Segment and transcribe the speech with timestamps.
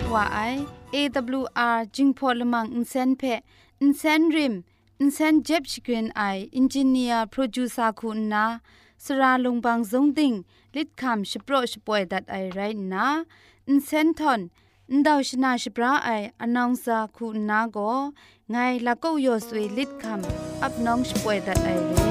[0.00, 0.40] ดว่าไอ
[0.94, 3.22] AWR จิงพอลมังอินเซนเพ
[3.80, 4.54] อินเซนริม
[5.00, 6.22] อินเซนเจ็บชกรีนไอ
[6.56, 8.44] อินจิเนียร์โปรดิวซาคุณนา
[9.04, 10.32] สราลงบางซงดิง
[10.76, 12.60] ลิดคำชโปรชป่วยดัดไอไร
[12.92, 13.06] นะ
[13.68, 14.40] อินเซนทอน
[14.90, 16.10] อินดาวชนาชปราไอ
[16.40, 17.78] อนองซาคุณนาโก
[18.50, 22.09] ไงละก็ยอสวยลิดคำอับน้องชป่วยดัดไอเร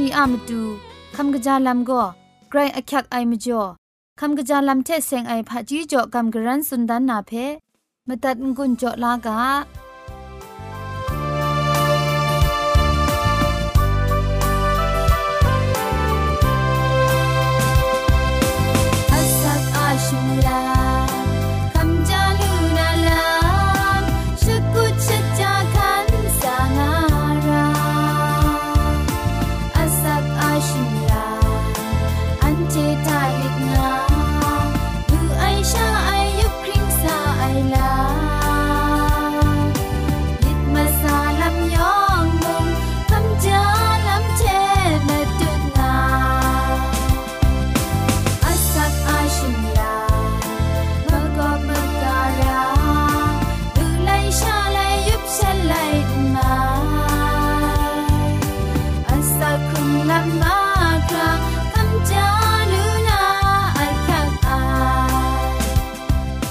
[0.00, 0.60] นีอามตู
[1.16, 2.02] คำกะจาลัมก็
[2.50, 3.62] ไกรอักยักไอมจ่อ
[4.20, 7.32] คำกะจาลัมเทเซงไอผาจีจ่อคำกระรันสุนดันนาเพ
[8.08, 9.38] มตัดงุนจ่อลากา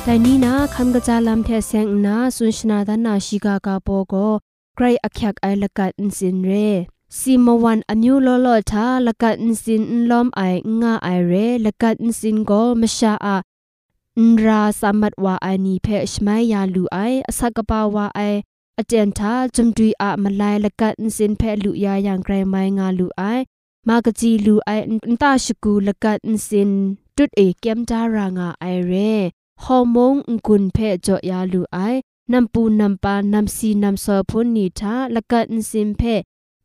[0.06, 4.13] แต่นี่นะคำกระจายลำเทเซงนะสุนชนาดานาชิกากาโปโก
[4.75, 6.51] ใครอักยักไอละกัดอินสินเร
[7.19, 10.41] ซีมวันอนิวโลโลทาละกัดอินสินลอมไอ
[10.81, 11.33] งาไอเร
[11.65, 12.51] ละกัดอินสินโก
[12.81, 13.35] มชาอา
[14.19, 16.97] อินราสามัดวาไอนีเพชไมยาลูไอ
[17.38, 18.19] สักกปาวาไอ
[18.77, 23.21] อาจารย์ทาจมดุยอะมาลายละกัดอินสินเพลุยาย่างไกรไมงาลูไอ
[23.88, 24.71] มากจีลูไอ
[25.06, 26.71] อันตาชกูลกัดอันสิน
[27.18, 28.94] จุดเอเยมจารางาไอเร
[29.63, 29.97] ฮอร์โอ
[30.33, 31.77] นกุนเพจจอยาลูไอ
[32.31, 36.01] นำปูนำปานำซีนำซอพนนีทาลกัดอันสินเพ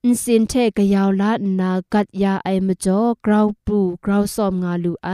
[0.04, 5.08] อันสินเทกยาวละนากัดยาไอมจอกราวปูกราวซอมงาลูไอ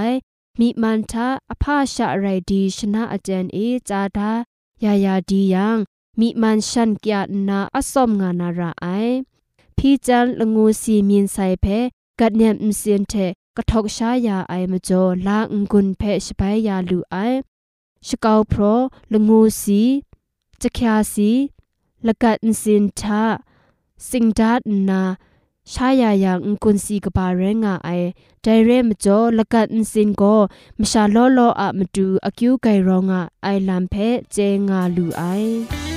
[0.59, 3.59] มีมันทาอภาชะไรดีชนะอาจารย์เอ
[3.89, 4.33] จาดา
[4.85, 5.79] ยายาดียัง
[6.19, 8.87] มีมันชันกียานาอสอมงานาราไอ
[9.77, 11.67] พี่จันลงูสีมีนใสเพ
[12.21, 13.15] กัดเนียมอินสินเท
[13.57, 17.17] กทอกชายาไอมจ่อลางกุนเพชไปยาลูไอ
[18.07, 18.63] ชกาวพร
[19.13, 19.83] ละงูสี
[20.61, 21.31] จะคยาสี
[22.07, 23.25] ละกัดอินสินทา
[24.09, 25.03] สิงดัดนา
[25.73, 27.91] ชายายังกุนซีกบาเรงาไอ
[28.43, 30.37] ไดเรมจ่อละกันสินก็
[30.79, 33.95] มชาลอลออะมตูอคิวไกรองาไอลัมเพ
[34.33, 34.37] เจ
[34.69, 35.94] งาลูไอ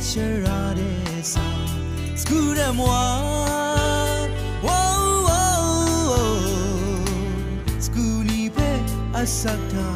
[0.00, 1.68] Saturday song
[2.16, 4.28] Scoot and moi
[4.62, 5.64] Wow wow
[7.78, 8.70] Scoony pe
[9.14, 9.88] asakta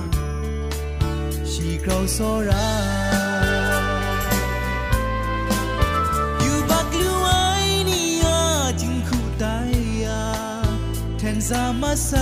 [1.45, 3.21] She grows alright
[11.51, 12.13] ซามาไซ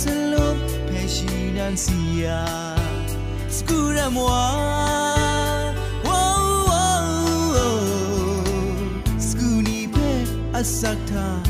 [0.00, 0.56] สลบ
[0.86, 2.26] เพชีดันเสีย
[3.56, 4.32] สกูรมัว
[10.64, 11.42] sakta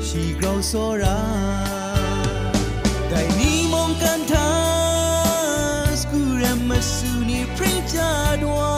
[0.00, 1.18] she grows so ra
[3.10, 4.46] dai ni mong kan tha
[6.02, 8.10] skura masuni prinja
[8.42, 8.70] dwa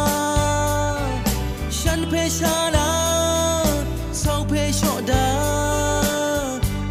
[1.78, 2.88] shan pe sha la
[4.22, 5.24] sau pe sho da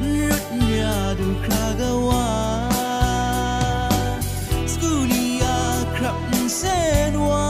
[0.01, 2.25] rut nya du kra ga wa
[4.75, 5.57] skuli ya
[5.95, 6.19] krap
[6.59, 7.45] sen wa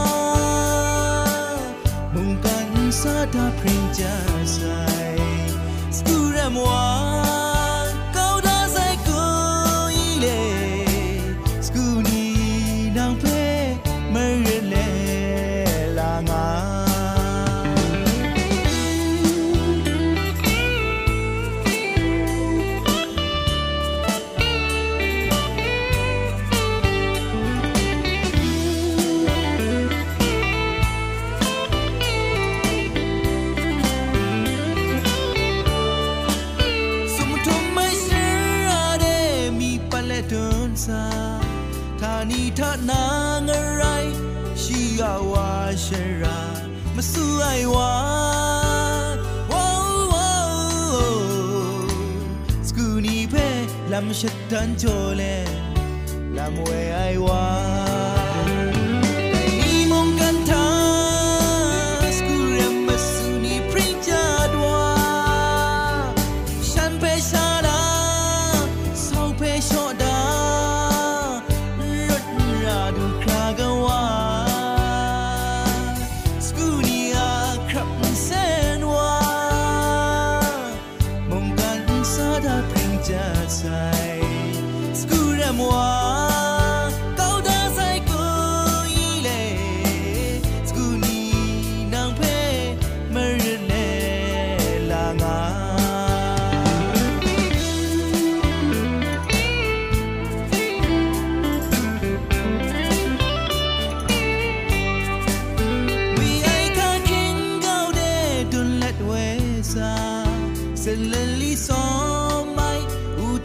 [2.14, 4.14] mong kan sa da prinja
[53.94, 54.68] ลำชัดทัน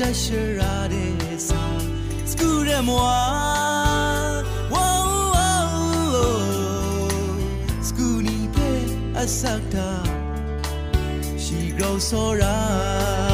[0.09, 0.63] โจเล
[2.69, 9.91] ลำเวไอวาสักตา
[11.43, 13.28] she grows so right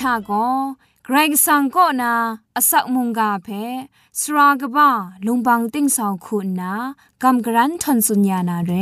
[0.00, 0.32] ชาโก
[1.04, 2.12] เกรงสังก็นา
[2.56, 3.48] อสักมุงกาเพ
[4.18, 4.90] สรากบ้า
[5.26, 6.72] ลุงบังติ้งสองคุณนา
[7.22, 8.72] กำกรันทนสุญญานาเร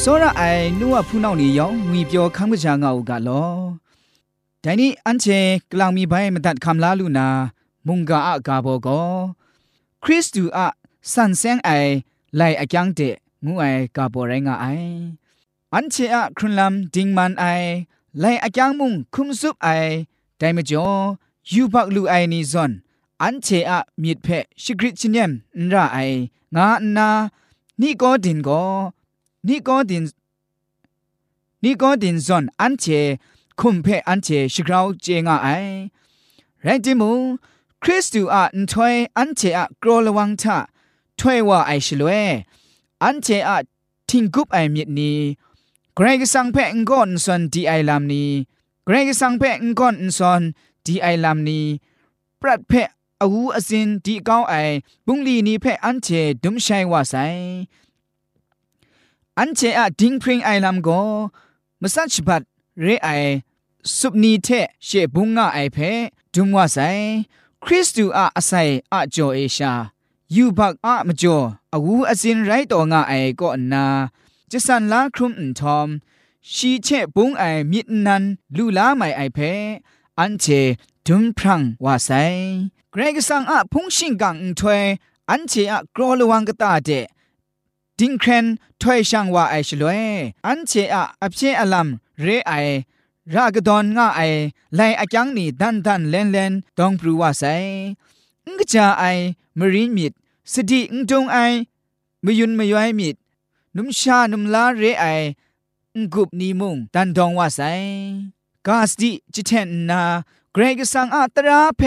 [0.00, 3.54] စောရအိုင်နုဝဖူးနောက်နေရောင်ငွေပြောခမ်းကကြငါအုကလော
[4.64, 5.40] ဒိုင်နီအန်ချေ
[5.70, 7.28] ကလောင်မီဘိုင်မတတ်ခမ်လာလူနာ
[7.86, 9.10] မုန်ကာအကာဘောကော
[10.03, 10.67] คริสตูอะ
[11.13, 11.71] สันเซงไอ
[12.37, 12.99] ไลอะยังเต
[13.45, 13.63] งูไอ
[13.95, 14.65] กาโบไรงาไอ
[15.73, 17.45] อันเชอะครุนลัมดิงมันไอ
[18.19, 19.67] ไลอะยังมุงคุมซุปไอ
[20.37, 20.71] ไดมจ
[21.49, 22.71] อยูบักลูไอนีซอน
[23.21, 24.27] อันเชอะมีดเพ
[24.61, 25.97] ชิกริชเนมนราไอ
[26.55, 27.09] งาอนา
[27.81, 28.61] นี่ก็ดินก็
[29.47, 30.03] นี่ก็ดิน
[31.63, 32.85] นี่ก็ดินซอนอันเช
[33.59, 35.49] คุมเพอันเชชิกราวเจงาไอ
[36.63, 37.11] แรงจิมู
[37.83, 40.57] คริสตูอาอันถอยอันเจอะกรอระวังทะ
[41.19, 42.29] ถอยว่าไอชลเย
[43.03, 43.57] อันเจอา
[44.09, 45.19] ทิงกุบไอมิดนี้
[45.95, 48.29] เกรกสังเพงก่อนสอนดีไอลามนี้
[48.85, 50.41] เกรกสังเพงก่อนสอน
[50.85, 51.65] ดีไอลามนี้
[52.39, 52.71] ปรัดเพ
[53.21, 54.53] อาวูอสินดีก้าไอ
[55.05, 56.07] บุงลีนี้เพอันเจ
[56.43, 57.15] ดุมใช่ว่าไซ
[59.39, 61.01] อันเจอาดิงพริงไอลามก็
[61.81, 62.41] มสัชบัด
[62.81, 63.09] เรไอ
[63.97, 64.47] สุบนีเท
[64.85, 65.77] เชบุงงาไอเพ
[66.33, 66.79] ดุมว่าไซ
[67.65, 68.53] คริสตูอะอไซ
[68.93, 69.73] อะจอเอชา
[70.35, 71.39] ยูบักอะมจ่อ
[71.75, 73.85] อวูอซินไรตองะไอก็นา
[74.51, 75.87] จะสันลาครุมอันทอม
[76.53, 78.23] ชีเชบุงไอมิดนัน
[78.57, 79.39] ลูลาไม่ไอเพ
[80.19, 80.45] อันเจ
[81.05, 82.09] ดุมพรังว่าไซ
[82.91, 84.83] เกรกสังอะพุงชิงกังอันถวย
[85.29, 86.89] อันเจอะกรอลวังกตาเด
[87.99, 88.45] ดิงเครน
[88.81, 90.03] ถอยช่างว่าไอชลวย
[90.47, 91.87] อันเชอะอเพอลัม
[92.21, 92.53] เรไอ
[93.35, 94.21] รากดอนง่าไอ
[94.75, 97.43] ไลอะจังนี่ดันดันเลนเลนดองปรูว่าไซ
[98.47, 99.03] งกจาไอ
[99.57, 100.13] มรีมิด
[100.51, 101.37] สติงจงไอ
[102.25, 103.15] มยุนมยอยมิด
[103.75, 105.05] นุมชานุมลาเรไอ
[105.97, 107.59] งกุบนีมุงดันดองว่าไซ
[108.67, 110.01] กาสติจิเทนนา
[110.53, 111.81] เกรกสังอะตราเพ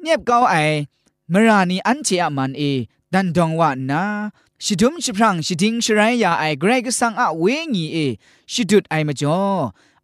[0.00, 0.54] เนียบเกาไอ
[1.32, 2.62] มรานีอันเชอมันเอ
[3.12, 4.02] ดันดองว่านา
[4.64, 7.44] ชิดุมชิพรังชิดิงชรายยาไอเกรกสังอะเว
[7.74, 7.96] งีเอ
[8.52, 9.38] ชิดุดไอมาจอ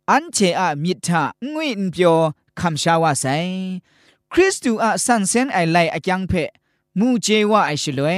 [0.09, 2.15] อันเชอะมิทะงวยนเปียว
[2.59, 3.25] คำชาวาไซ
[4.31, 6.33] คริสตูอะสันเซนไอไลอะยังเพ
[6.99, 8.09] มูเจวะไอชลเว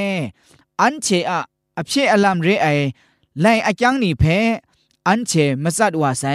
[0.82, 1.42] อันเชอะ
[1.78, 2.68] อเพอลัมเรไอ
[3.42, 4.24] ไลอะยังนี่เพ
[5.08, 5.32] อันเช
[5.64, 6.26] มซัดวาไซ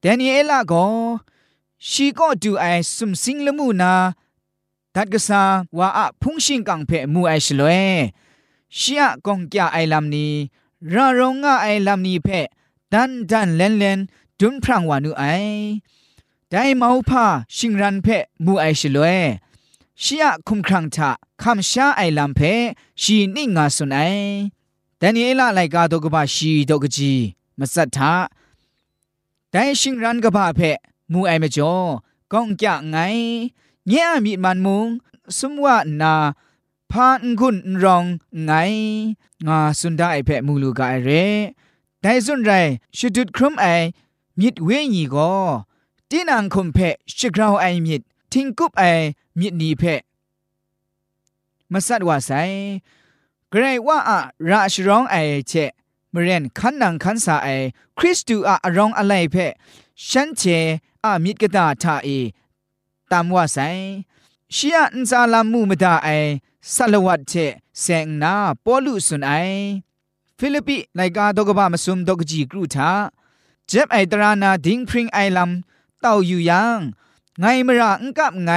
[0.00, 0.72] แดเนียลาโก
[1.88, 3.92] ชีก็ดูไอสุมสิงละมูนา
[4.94, 5.42] ดัดกษา
[5.78, 7.70] ว่าอะพุงชิงกังเพมูไอชลเว
[8.78, 9.28] ชียก
[12.97, 13.99] งกะไอลำนี้ระรงงะไอลำนี้เพดันดันเลนเลน
[14.39, 15.23] ดุนพรางวานุไอ
[16.49, 17.25] ได้เมาพา
[17.55, 18.07] ชิงรันเพ
[18.45, 19.19] มูไอชลวย
[20.01, 21.11] ชียคุมครังทะ
[21.41, 22.39] คำชาไอลำเพ
[23.01, 23.99] ชีนิ่งงาสุนไอ
[24.97, 27.13] แต่นี้ละไลกาโตกบาชีโตกจี
[27.59, 28.13] มาสัทธา
[29.51, 30.59] ได้ชิงรันกบาเพ
[31.11, 31.75] มูไอเมจอ
[32.31, 32.97] กงกะไง
[33.87, 34.87] เนี่ยมีมันมุง
[35.37, 36.13] สมว่านา
[36.91, 38.03] พานกุนรอง
[38.45, 38.51] ไง
[39.47, 41.09] งาสุนไดาไอเพมูลูกาเร
[42.07, 42.51] ไดซุนไร
[42.97, 43.65] ชุดุดครุมไอ
[44.39, 45.33] มิดเวญีก็
[46.09, 46.77] ตีนังคุมเพ
[47.17, 48.83] ชิกราวไอมิดทิงกุบไอ
[49.39, 49.83] มิดนีเพ
[51.71, 52.29] มาสัดว่าไซ
[53.49, 54.19] เกรว่าอะ
[54.49, 55.15] ราชร้องไอ
[55.47, 55.51] เช
[56.13, 57.49] มเรนคันนังคันสาไอ
[57.97, 59.35] คริสตูอะรองอะไรเพ
[60.09, 60.41] ฉันเช
[61.03, 62.09] อะมิดกะตาทาเอ
[63.11, 63.57] ตามว่าไซ
[64.55, 66.09] ชียอันซาลามูมดาไอ
[66.73, 67.33] สลวัดเช
[67.79, 68.33] เซงนา
[68.63, 69.33] ปอลุสุนไอ
[70.39, 72.91] ฟิลิปปิไนกาดกบะมสุมดกจีกรูทา
[73.67, 75.51] เจ็บไอตรานาดิงพริงไอลัม
[76.01, 76.79] เต่าอยู่ยัง
[77.39, 78.51] ไงมระอังกับไง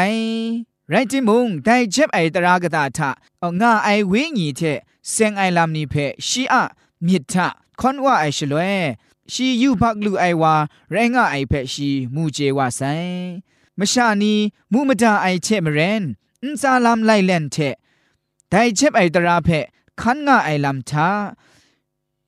[0.89, 4.61] ไรจิมุงได้เจ็บไอตรากระตาทะเอางาไอเวงีเท
[5.11, 5.95] เซงไอลัมนีเพ
[6.27, 6.63] ชีอะ
[7.07, 7.49] มิดทะ
[7.81, 8.77] คอนว่าไอชลวย
[9.33, 10.55] ชียูพักลูไอวา
[10.93, 12.81] แรงงาไอเพชีมูเจวาไซ
[13.79, 14.35] มชานี
[14.73, 16.03] มูมดาไอเชมเรน
[16.43, 17.57] อุนซาลัมไลเลนเท
[18.51, 19.49] ได้เจ็บไอตราเพ
[20.01, 21.09] คันงาไอลัมทา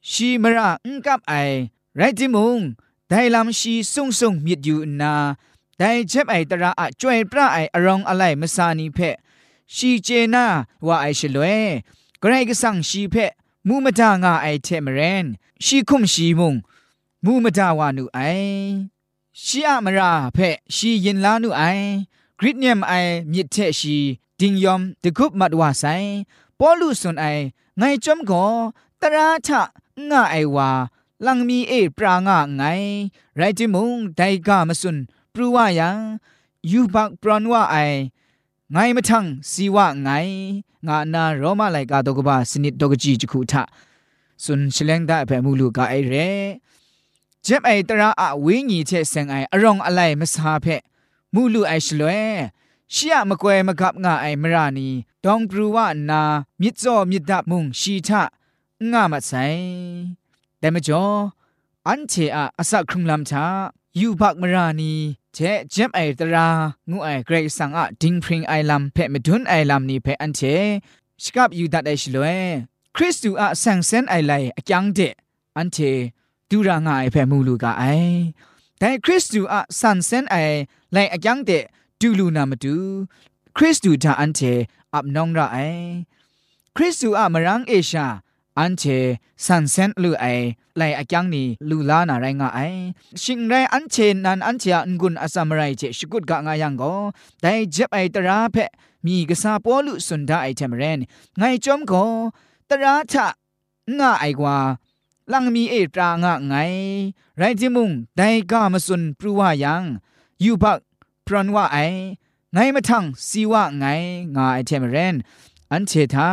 [0.09, 1.35] ชีมระอุกับไอ
[1.97, 2.59] ไรจิมุง
[3.09, 5.12] ไดลำชีซุงซุงมิดอยู่นา
[5.78, 8.99] ไดเจ็บไอตราอะจวยพระไออรองอะไรมสานีเพ
[9.75, 10.45] ชีเจนา
[10.87, 11.62] ว่าไอชลวย
[12.23, 13.16] กรก็สั่งชีเพ
[13.66, 15.26] มูมาดางาไอเทมเรน
[15.64, 16.54] ชีคุมชีมุง
[17.25, 18.21] มูมาดาวานุไอ
[19.45, 20.38] ชีอะมราเพ
[20.75, 21.62] ชียินลานุไอ
[22.38, 22.92] กริเนียมไอ
[23.33, 23.99] มิดเทชี
[24.38, 25.85] ดิงยอมตะคุบมัดวาไซ
[26.59, 27.26] ปอลูสุนไอ
[27.78, 28.45] ไงจอมก็
[29.00, 29.62] ตราทะ
[30.11, 30.70] ง่าไอวา
[31.26, 32.62] ลังมีเอปรางะไง
[33.37, 34.97] ไรจิมุงไดกามสุน
[35.32, 35.99] ปรูวายัง
[36.70, 37.76] ยูบักปรอนว่าไอ
[38.73, 40.09] ไงมาทังสีว่าไง
[40.87, 43.62] งานาโรมาไลกาตกบาสนิดตกจีจคูทะ
[44.44, 46.14] สุนเชลงได้เปมูลูกาไอเร
[47.42, 50.66] เจ็บไอตระอะวิญญเชเซงไออรองอะไรมสาเพ
[51.35, 52.23] มูลูไอชลวย
[52.94, 54.88] ชียมะกวยมะกับงาไอมรานี
[55.25, 56.23] ดองปรูวานา
[56.61, 58.23] มิดโซมิดดับมุงชีทะ
[58.91, 59.33] งามาไซ
[60.59, 61.05] แต่มจ่อ
[61.88, 63.45] อันเชอะอสักครุงลำชา
[64.00, 64.93] ยูบักมรานี
[65.33, 65.38] เจ
[65.71, 66.47] เจ็บไอตรา
[66.89, 70.41] งูไอเกรกสังอะดิงพริงไอลำเพะมดุนไอลำนี้เพะอันเช
[71.24, 72.39] สกับยูดัดไอชลวย
[72.95, 75.00] คริสตูอะสังเซนไอไลอะจังเด
[75.57, 75.77] อันเช
[76.50, 77.83] ดูรางไอเพะมูลูกาไอ
[78.79, 80.35] แต่คริสตูอะสันเซนไอ
[80.93, 81.51] ไลอะจังเด
[82.00, 82.75] ดูลูนามาดู
[83.57, 84.41] คริสตูทาอันเช
[84.93, 85.57] อับนองระไอ
[86.75, 88.07] คริสตูอะมรังเอชา
[88.59, 88.85] อันเช
[89.45, 90.26] สันเซนลูไอ
[90.76, 92.61] ไลอะจังนีลูลานาไรงาไอ
[93.23, 96.82] ชิงไรอันเชนันอันเชอันกุนอสามไรเจชกุดกะงายังโก
[97.41, 98.56] แต่เจ็บไอตราเพ
[99.04, 100.99] มีกษาปอลุสุนดาไอเทมเรน
[101.39, 101.93] ไงจอมโก
[102.69, 103.26] ตราทะ
[103.99, 104.56] งาไอกว่า
[105.32, 106.54] ลังมีเอตรางะไง
[107.39, 109.82] ไรจิมุงไดกามสุนปรูวายัง
[110.45, 110.78] ยูบัก
[111.26, 111.78] พรนว่าไอ
[112.52, 113.84] ไงมาทังสีว่าไง
[114.36, 115.15] งาไอเทมเรน
[115.73, 116.28] อันเชทา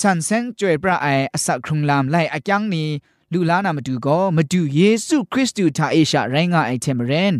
[0.00, 2.88] สันเซนจวยพระไออสักครุงลามไลอากังนี้
[3.32, 7.34] ลูลานามาดูก็มาดูเยซูคริสต์ทาเอชาไรงาไอเทมเรน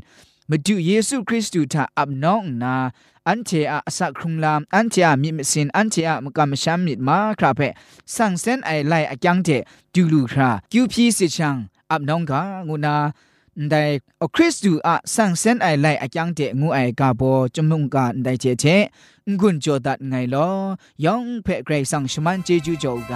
[0.50, 2.74] มาดูเยซูคริสต์ทาอับน้องนา
[3.28, 7.60] อันเทอาอสักครุงลามอันเทอามิมสินอันเทอามกามชามิดมาครับเพ
[8.14, 9.48] สังเซนไอไลอากังเท
[9.94, 11.56] ดูลูคราคิวพีสิชัง
[11.90, 12.96] อับน้องกางุนา
[14.51, 18.75] စ်တုအဆန်စန်အိုင်လိုက်အကျန်းတဲ့ငူအိုင်ကဘောจมုံကဒိုင်ချေချေ
[19.39, 20.55] ငွန်းကြောဒတ်ငိုင်လော
[21.05, 23.13] ယောင်ဖဲဂရိတ်ဆောင်ရှမန်ဂျေဂျူကြောက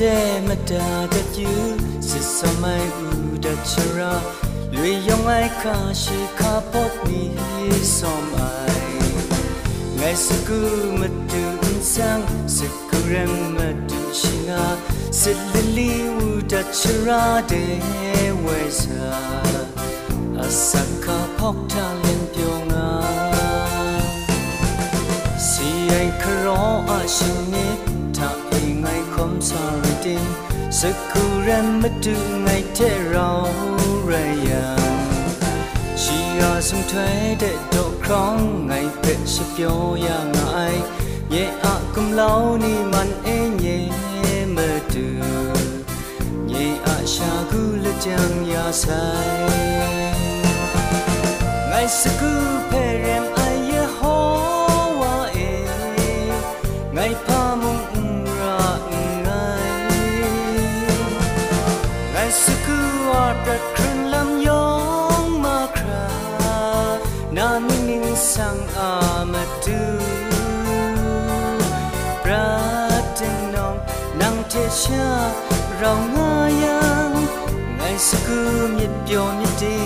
[0.00, 1.52] တဲ့မတာတဲ့ယူ
[2.08, 4.12] စစ်စမိုင်းဦးတဲ့ချရာ
[4.74, 7.22] လွေယောင်အိုက်ခါရှိခါပေါ့မီ
[7.96, 9.00] ဆောမိုင်း
[9.98, 10.60] ငယ်စကူ
[11.00, 11.44] မတူ
[11.92, 12.24] ဆန်း
[12.56, 12.58] စ
[12.88, 13.58] ကူရမ်မ
[13.88, 14.64] တူရှိငါ
[15.20, 17.76] စစ်လလီဦးတဲ့ချရာတဲ့
[18.44, 19.08] ဝဲစာ
[20.40, 20.70] အစ
[21.04, 22.90] ကားပေါက်တာလင်းပြောငါ
[25.48, 27.87] စီအိုင်ခရောအရှင်နေတာအိမ်ငို
[29.38, 30.26] I'm sorry din
[30.66, 32.10] Sakuran matu
[32.42, 33.46] ngai te rao
[34.10, 34.74] raya.
[35.94, 40.80] She are some thuế để độ khóng, Ngày vệ sẽ phiêu ya ngại.
[41.30, 43.88] Ye a kum lau ni man e nye
[44.46, 45.06] mơ tư
[46.48, 49.50] Ye a sha gu le chang ya sai
[51.70, 52.57] Ngày sakuran
[78.10, 78.38] စကူ
[78.76, 79.76] မြစ်ပြောမြစ်တိ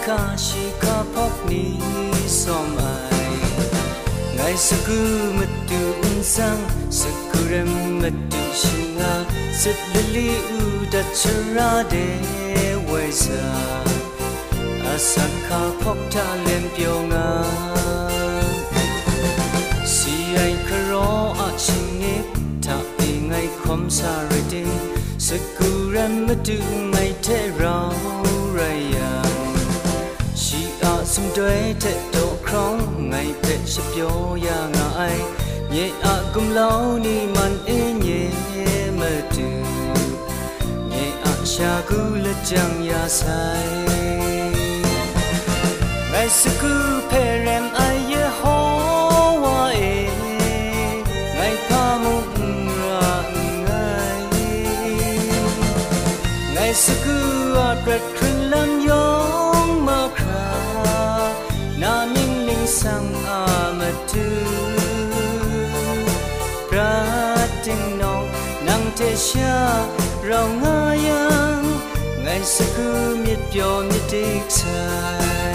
[0.00, 1.76] 가시가 벗니
[2.24, 2.80] 소마
[3.12, 4.90] 이 나이 스구
[5.36, 6.56] 묻두 운상
[6.88, 7.68] 스구렘
[8.00, 11.96] 묻두 싱아 스들리 우다츠라데
[12.88, 13.28] 외사
[14.82, 17.44] 아사카 폭탈렘 뿅아
[19.84, 22.24] 시아이 크로 아칭이
[22.64, 24.64] 타잉 아이 컴사레데
[25.20, 26.56] 스구렘 묻두
[26.90, 28.21] 마이 테라
[31.22, 35.20] chung đuôi thế đầu khóng ngày để sắp vô ya ngại
[35.72, 38.28] nhẹ à cũng lâu ni man ê nhẹ
[39.00, 39.42] mà từ
[40.90, 43.66] nhẹ à xa cú lệ chẳng ya sai
[46.12, 47.71] ngày xưa cứ phê rèm
[70.32, 71.26] ราง่ายั
[71.58, 71.60] ง
[72.24, 72.88] งันสกุ
[73.24, 74.86] มิดยอมิดิกชา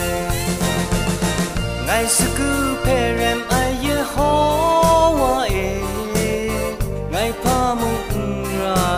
[0.05, 0.09] ย
[1.87, 2.85] งันสกุเพ
[3.19, 4.33] รมอายะฮอ
[5.19, 5.57] วาเอ
[7.13, 7.99] งันพามุง
[8.61, 8.91] รา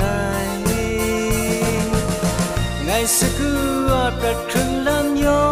[0.00, 0.48] งาย
[2.86, 3.50] งันสกุ
[3.90, 5.46] อาประครึงลำยอ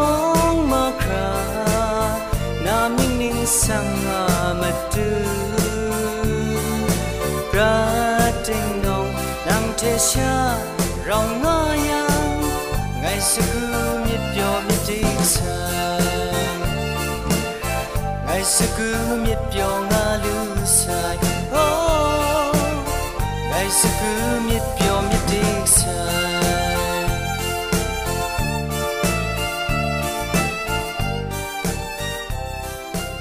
[0.53, 1.33] งมาครา
[2.65, 4.23] นามิ่งนิ่งสังอา
[4.61, 5.64] มาดู
[13.31, 13.47] ဆူ
[14.05, 15.01] မြစ်ပျော်မြစ်တိ
[15.35, 15.57] ဆာ
[18.27, 18.89] ငိုင်စကူ
[19.25, 20.37] မြစ်ပျော်ငါလူ
[20.79, 21.19] ဆိုင်
[21.53, 21.73] ဟော
[23.51, 24.13] ငိုင်စကူ
[24.47, 25.43] မြစ်ပျော်မြစ်တိ
[25.77, 25.99] ဆာ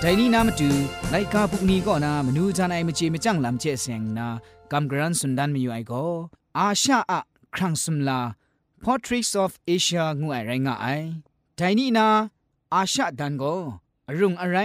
[0.01, 0.69] ဒိုင်နီနာမတူ
[1.13, 4.27] လိုက်ကာပုန်နီကောနာမနူဇာနိုင်မချေမကြန့်လမ်ချေဆင်နာ
[4.71, 6.11] ကမ်ဂရန်စੁੰဒန်မီယူအိုင်ကို
[6.57, 7.13] အာရှာအ
[7.55, 10.87] ခရန့်စမ်လာาอะครังสุมลา Portraits of Asia งูไอไรงะไอ
[11.55, 12.07] ไดนี่นา
[12.73, 13.43] อาชาดันโก
[14.09, 14.57] อรุงอะไร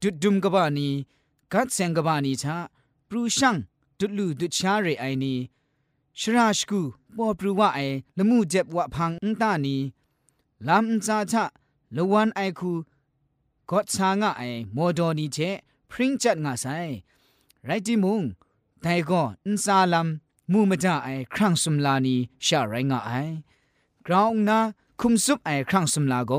[0.00, 0.88] ดุดดุมกบานี
[1.52, 2.56] กัดเซงกบานีชา
[3.08, 3.56] ปรูช่าง
[3.98, 5.34] ดุดลูดุดชาเรไอนี
[6.20, 6.80] ชราชกู
[7.16, 7.80] ปอปรูวะไอ
[8.18, 9.76] ละมูเจ็บวะพังอุตานี
[10.66, 11.44] ลำอุนซาชะ
[11.96, 12.72] ละวันไอคู
[13.70, 15.38] ก็ชางะไอโมโดนีเจ
[15.90, 16.66] พริ้งจัดงะไซ
[17.66, 18.22] ไรติมุง
[18.80, 20.08] แต่ก็อุนซาลัม
[20.50, 23.12] มูมะดาไอครั้งสุมลานีชาไรงะไอ
[24.07, 24.59] กราวนา
[24.99, 26.33] คุมซุปไอครั้งสุมลาโก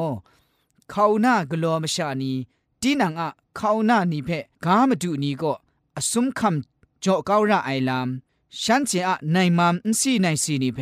[0.90, 2.32] เขาหน้ากลัวมชานี
[2.80, 4.30] ตีนังอะเขาหน้านีเพ
[4.64, 5.52] กามาดูนีก็
[5.96, 8.08] อสุมคำจ่อเการะไอลาม
[8.62, 10.80] ฉันเจอะในมามอินซีในซีนีเพ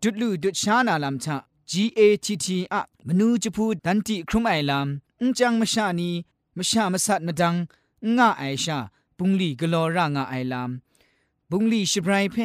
[0.00, 1.36] ดุดลูดุดชานาลามชะ
[1.70, 4.88] G A T T อะมนูจพูดันติครุมไอลาม
[5.20, 6.10] อุจังมชานี
[6.56, 7.54] มชามสัตมดัง
[8.16, 8.78] งะไอชา
[9.16, 10.70] ปุงลีกลอระงะไอลาม
[11.50, 12.36] บุงลีชิบไรเพ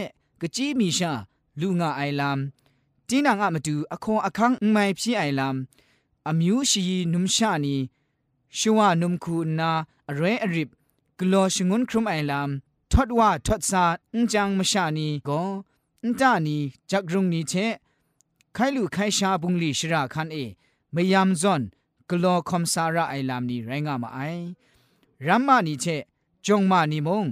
[0.42, 1.12] กะจีมีชา
[1.60, 2.40] ลูงะไอลาม
[3.09, 7.77] ตีนางอะมาดูอคออคังไม่พี่ไอลำอมิวชีนุมชานี
[8.59, 9.71] ชัวนุมคูนา
[10.15, 10.69] เรอริบ
[11.19, 15.41] กลอชงุนครุมไอลำทอดว่าทอดซาอุจังมชานีก็
[16.05, 16.57] อุตานี
[16.91, 17.53] จักรุงนี้เช
[18.55, 20.37] ไขลูไขชาบุงลีชราคันเอ
[20.93, 21.63] ไม่ยามจอน
[22.11, 24.19] กลอคอมซาระไอลำนี้ไรงามาไอ
[25.27, 25.87] รัมมานีเช
[26.47, 27.27] จงมานีมง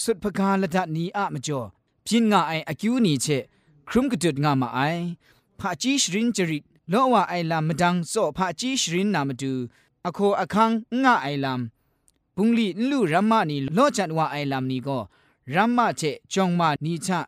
[0.00, 1.60] สุดพกาลดัดนี้อะมาจ่อ
[2.06, 3.26] พินงาไออคิวนี้เช
[3.88, 4.80] ครุมกระจุดงามาไอ
[5.58, 9.52] ผาจีชรินจริตโลว่าไอลามดังโซผาจีชรินนามาดู
[10.06, 10.70] อโคอคัง
[11.02, 11.60] งาไอลาม
[12.34, 14.98] ปุงลีนลูรัมมานีโลจันว่าไอลามนี้ก็
[15.54, 17.20] รัมมาเจจงมานีชะ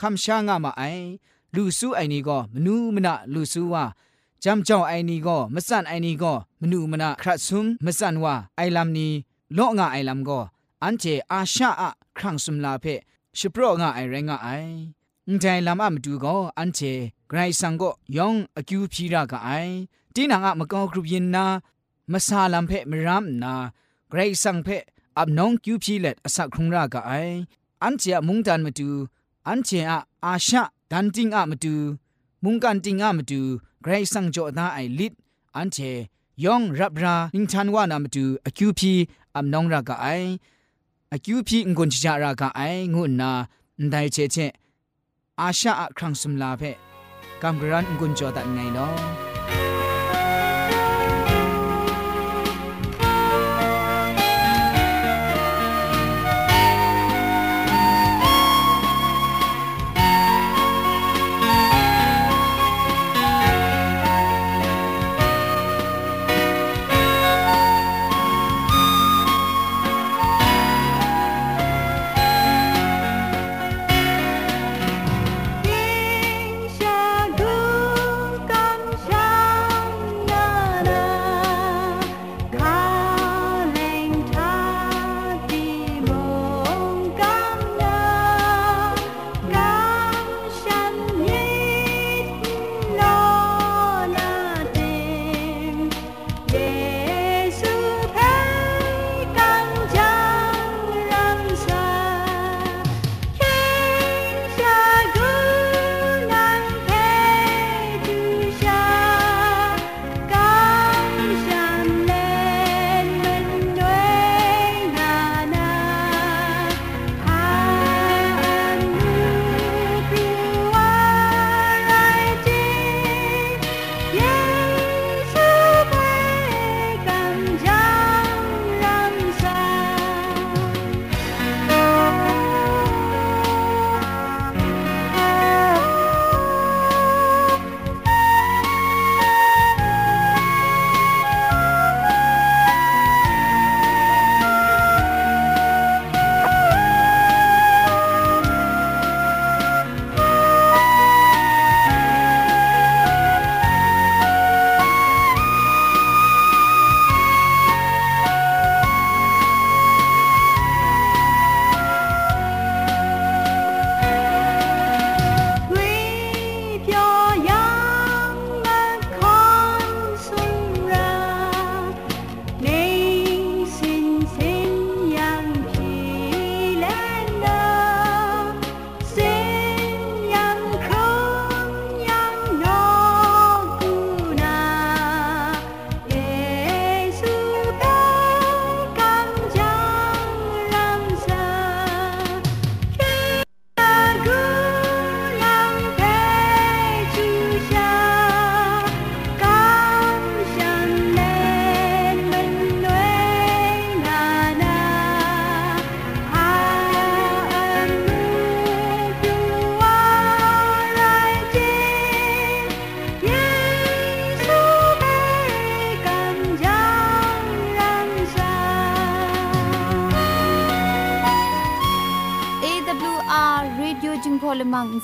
[0.00, 0.82] คำชางามาไอ
[1.54, 3.84] ลูซูไอนี้ก็มนูมนะลูซูว่า
[4.44, 9.12] จำเจ้าไอนี้ก็มสั่นไอนี้ก็มนูมนะครัดซุมมสั่นว่าไอลามนี้
[9.54, 10.40] โลงาไอลามก็
[10.82, 12.84] อันเจอาชาอะครั้งสุมลาเพ
[13.38, 14.48] ชโปรงาไอเรงาไอ
[15.31, 16.93] န်တိုင်လမ်အမတူကိုအန်ချေ
[17.29, 19.73] ဂရိုင်ဆန်ကိုယောင်အကျူဖြီရာကအိုင်
[20.13, 21.45] တင်းနာငါမကောဂရုရင်နာ
[22.11, 23.53] မဆာလမ်ဖဲမရမ်နာ
[24.11, 24.77] ဂရိုင်ဆန်ဖဲ
[25.17, 27.35] အပ်နောင်ကျူဖြီလက်အစခုံရာကအိုင်
[27.83, 28.89] အန်ချေမုန်တန်မတူ
[29.47, 29.93] အန်ချေအ
[30.25, 30.55] အာရှ
[30.91, 31.73] ဒန်တင်းအမတူ
[32.43, 33.39] မုန်ကန်တင်းအမတူ
[33.83, 35.13] ဂရိုင်ဆန်ကြောနာအိုင်လစ်
[35.55, 35.91] အန်ချေ
[36.43, 38.93] ယောင်ရပ်ရာနင်းချန်ဝါနာမတူအကျူဖြီ
[39.35, 40.29] အပ်နောင်ရာကအိုင်
[41.13, 44.45] အကျူဖြီငွန်ချရာကအိုင်ငုနာန်တိုင်ချေချေ
[45.42, 46.62] อาชาอะครังสุมลาเพ
[47.42, 48.78] กำกรันกุญจอดันไงเน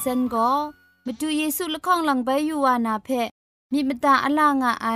[0.08, 0.50] ซนก็
[1.04, 3.08] มาดูเยซูละข้องหลังใบยูวานาเพ
[3.72, 4.88] มีมตาอลางอไอ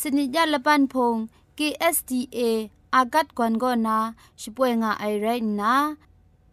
[0.00, 1.16] สนิยาละปันพง
[1.58, 2.38] KSDA
[2.94, 3.98] อากัดกวนก็นา
[4.40, 5.26] ช่วยงาไอไร
[5.60, 5.74] นะ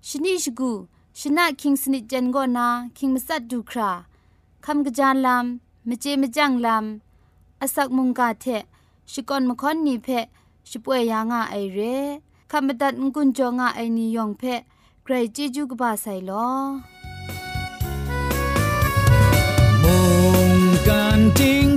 [0.07, 0.71] ชนิชกู
[1.19, 3.91] ชนะคิงสนิจันก็นาคิงมัสัดดูครา
[4.65, 8.45] คำกระจานลำมเจมจังลำอาศักมุงกาเท
[9.11, 10.07] ชิกอนมคอนนีเพ
[10.69, 11.79] ช่วยยางาไอเร
[12.51, 14.43] คำบัดงกุนจงาไอนิยองเพ
[15.03, 17.00] ใครจีจูกบาไซลอ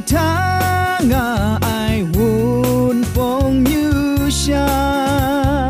[0.09, 5.69] tháng à ai vun phong như xa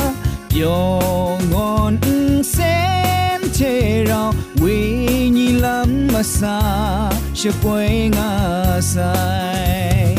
[0.51, 1.01] do
[1.51, 1.97] ngon
[2.45, 6.61] sen chê rau quý nhi lắm mà xa,
[7.35, 10.17] sẽ quay ngã sai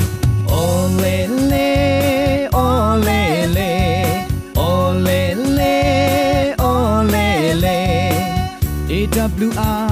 [0.47, 4.04] ô lê lê, ô lê lê,
[4.56, 8.12] ô lê lê, ô lê lê.
[8.89, 9.85] AWR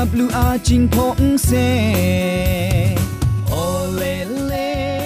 [0.00, 1.50] AWR จิงพงเซ